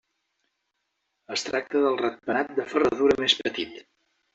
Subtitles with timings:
[1.37, 3.83] Es tracta del ratpenat de ferradura més petit.